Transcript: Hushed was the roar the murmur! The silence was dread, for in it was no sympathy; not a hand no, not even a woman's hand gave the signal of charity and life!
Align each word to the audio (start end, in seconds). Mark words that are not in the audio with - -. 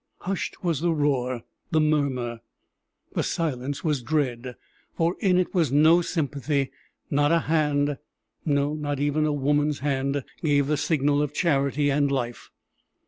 Hushed 0.21 0.63
was 0.63 0.81
the 0.81 0.91
roar 0.95 1.43
the 1.69 1.79
murmur! 1.79 2.39
The 3.13 3.21
silence 3.21 3.83
was 3.83 4.01
dread, 4.01 4.55
for 4.95 5.15
in 5.19 5.37
it 5.37 5.53
was 5.53 5.71
no 5.71 6.01
sympathy; 6.01 6.71
not 7.11 7.31
a 7.31 7.41
hand 7.41 7.99
no, 8.43 8.73
not 8.73 8.99
even 8.99 9.27
a 9.27 9.31
woman's 9.31 9.77
hand 9.81 10.23
gave 10.41 10.65
the 10.65 10.77
signal 10.77 11.21
of 11.21 11.35
charity 11.35 11.91
and 11.91 12.11
life! 12.11 12.49